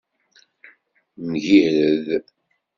[1.29, 2.07] Mgirred.